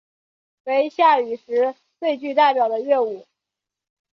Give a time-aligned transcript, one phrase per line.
[0.63, 3.27] 为夏禹时最具代表性的乐舞。